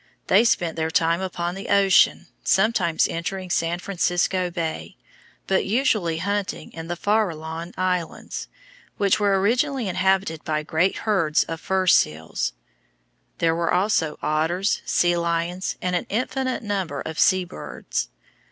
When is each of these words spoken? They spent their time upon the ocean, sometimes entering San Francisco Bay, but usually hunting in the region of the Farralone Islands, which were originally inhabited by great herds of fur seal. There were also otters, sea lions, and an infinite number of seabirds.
They 0.25 0.43
spent 0.45 0.77
their 0.77 0.89
time 0.89 1.21
upon 1.21 1.53
the 1.53 1.69
ocean, 1.69 2.25
sometimes 2.43 3.07
entering 3.07 3.51
San 3.51 3.77
Francisco 3.77 4.49
Bay, 4.49 4.97
but 5.45 5.63
usually 5.67 6.17
hunting 6.17 6.73
in 6.73 6.87
the 6.87 6.93
region 6.93 6.93
of 6.93 6.97
the 6.97 7.05
Farralone 7.37 7.73
Islands, 7.77 8.47
which 8.97 9.19
were 9.19 9.39
originally 9.39 9.87
inhabited 9.87 10.43
by 10.43 10.63
great 10.63 10.97
herds 11.05 11.43
of 11.43 11.61
fur 11.61 11.85
seal. 11.85 12.33
There 13.37 13.53
were 13.53 13.71
also 13.71 14.17
otters, 14.23 14.81
sea 14.87 15.15
lions, 15.15 15.75
and 15.83 15.95
an 15.95 16.07
infinite 16.09 16.63
number 16.63 17.01
of 17.01 17.19
seabirds. 17.19 18.09